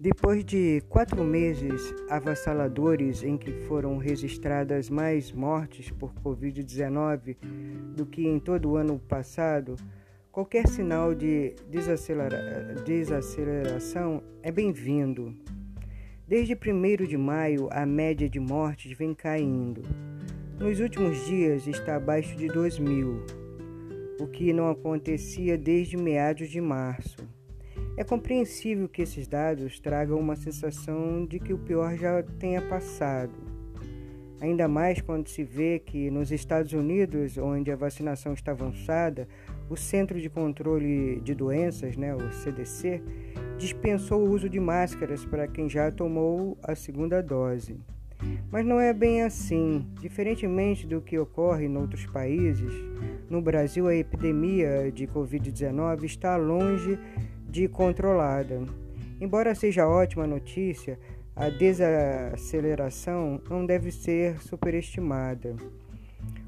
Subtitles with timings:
[0.00, 7.36] Depois de quatro meses avassaladores em que foram registradas mais mortes por Covid-19
[7.96, 9.74] do que em todo o ano passado,
[10.30, 15.34] qualquer sinal de desacelera desaceleração é bem-vindo.
[16.28, 19.82] Desde 1 de maio, a média de mortes vem caindo.
[20.60, 23.26] Nos últimos dias está abaixo de 2 mil,
[24.20, 27.16] o que não acontecia desde meados de março.
[27.98, 33.32] É compreensível que esses dados tragam uma sensação de que o pior já tenha passado.
[34.40, 39.26] Ainda mais quando se vê que nos Estados Unidos, onde a vacinação está avançada,
[39.68, 43.02] o Centro de Controle de Doenças, né, o CDC,
[43.58, 47.80] dispensou o uso de máscaras para quem já tomou a segunda dose.
[48.48, 49.84] Mas não é bem assim.
[50.00, 52.72] Diferentemente do que ocorre em outros países,
[53.28, 56.96] no Brasil a epidemia de Covid-19 está longe
[57.48, 58.62] de controlada.
[59.20, 60.98] Embora seja ótima notícia,
[61.34, 65.56] a desaceleração não deve ser superestimada.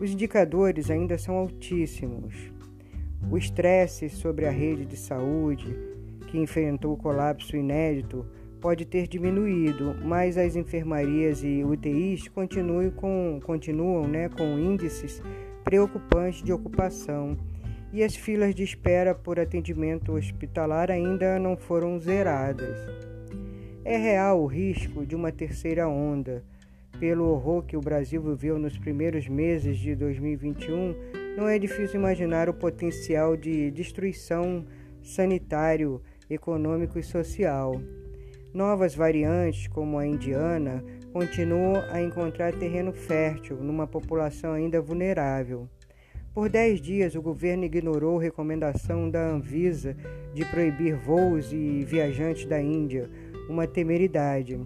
[0.00, 2.34] Os indicadores ainda são altíssimos.
[3.30, 5.76] O estresse sobre a rede de saúde,
[6.26, 8.26] que enfrentou o colapso inédito,
[8.60, 15.22] pode ter diminuído, mas as enfermarias e UTIs continuam com, continuam, né, com índices
[15.64, 17.36] preocupantes de ocupação
[17.92, 22.78] e as filas de espera por atendimento hospitalar ainda não foram zeradas.
[23.84, 26.42] É real o risco de uma terceira onda.
[26.98, 30.94] Pelo horror que o Brasil viveu nos primeiros meses de 2021,
[31.36, 34.64] não é difícil imaginar o potencial de destruição
[35.02, 37.80] sanitário, econômico e social.
[38.54, 45.68] Novas variantes, como a indiana, continuam a encontrar terreno fértil numa população ainda vulnerável.
[46.34, 49.94] Por dez dias, o governo ignorou recomendação da Anvisa
[50.32, 53.10] de proibir voos e viajantes da Índia,
[53.50, 54.58] uma temeridade.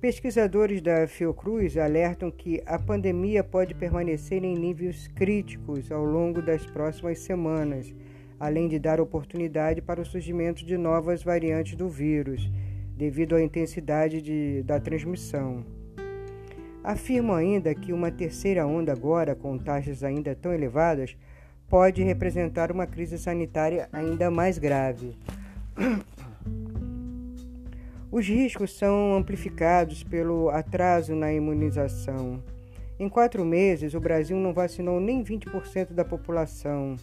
[0.00, 6.66] Pesquisadores da Fiocruz alertam que a pandemia pode permanecer em níveis críticos ao longo das
[6.66, 7.94] próximas semanas,
[8.40, 12.50] além de dar oportunidade para o surgimento de novas variantes do vírus,
[12.96, 15.64] devido à intensidade de, da transmissão.
[16.86, 21.16] Afirmo ainda que uma terceira onda, agora com taxas ainda tão elevadas,
[21.68, 25.18] pode representar uma crise sanitária ainda mais grave.
[28.08, 32.40] Os riscos são amplificados pelo atraso na imunização.
[33.00, 36.94] Em quatro meses, o Brasil não vacinou nem 20% da população.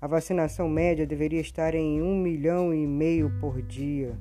[0.00, 4.16] A vacinação média deveria estar em um milhão e meio por dia.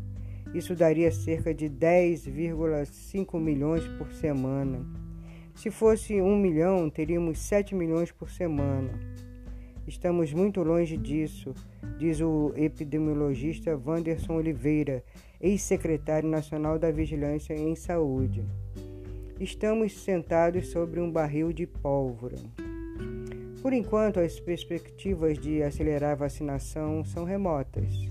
[0.55, 4.85] Isso daria cerca de 10,5 milhões por semana.
[5.53, 8.97] Se fosse um milhão, teríamos 7 milhões por semana.
[9.85, 11.53] Estamos muito longe disso,
[11.99, 15.03] diz o epidemiologista Wanderson Oliveira,
[15.41, 18.41] ex-secretário nacional da Vigilância em Saúde.
[19.37, 22.37] Estamos sentados sobre um barril de pólvora.
[23.61, 28.04] Por enquanto, as perspectivas de acelerar a vacinação são remotas.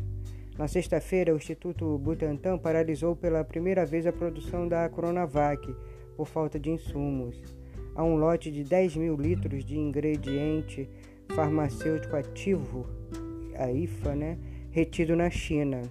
[0.57, 5.75] Na sexta-feira, o Instituto Butantan paralisou pela primeira vez a produção da Coronavac
[6.17, 7.43] por falta de insumos.
[7.97, 10.89] Há um lote de 10 mil litros de ingrediente
[11.35, 12.87] farmacêutico ativo,
[13.59, 14.39] a IFA, né,
[14.71, 15.83] retido na China.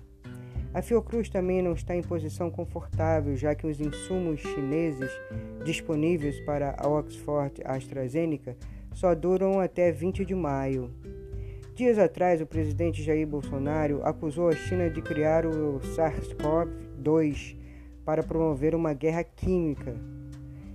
[0.74, 5.12] A Fiocruz também não está em posição confortável, já que os insumos chineses
[5.66, 8.56] disponíveis para a Oxford AstraZeneca
[8.94, 10.90] só duram até 20 de maio.
[11.76, 17.58] Dias atrás, o presidente Jair Bolsonaro acusou a China de criar o SARS-CoV-2
[18.06, 19.96] para promover uma guerra química.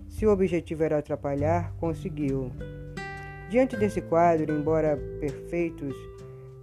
[0.09, 2.51] Se o objetivo era atrapalhar, conseguiu.
[3.49, 4.99] Diante desse quadro, embora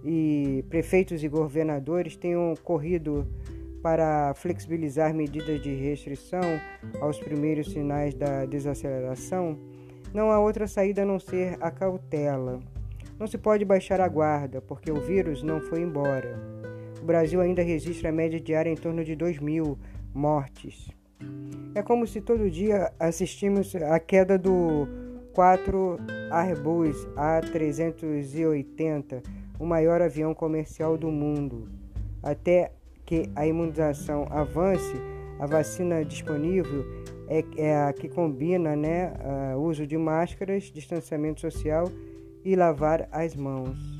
[0.04, 3.26] e prefeitos e governadores tenham corrido
[3.82, 6.42] para flexibilizar medidas de restrição
[7.00, 9.58] aos primeiros sinais da desaceleração,
[10.12, 12.60] não há outra saída a não ser a cautela.
[13.18, 16.38] Não se pode baixar a guarda, porque o vírus não foi embora.
[17.00, 19.78] O Brasil ainda registra a média diária em torno de 2 mil
[20.12, 20.90] mortes.
[21.74, 24.86] É como se todo dia assistimos à queda do
[25.32, 25.98] 4
[26.30, 29.22] Airbus A380,
[29.58, 31.70] o maior avião comercial do mundo.
[32.22, 32.70] Até
[33.06, 34.94] que a imunização avance,
[35.38, 36.84] a vacina disponível
[37.28, 39.12] é, é a que combina né,
[39.56, 41.86] uso de máscaras, distanciamento social
[42.46, 43.95] e lavar as mãos.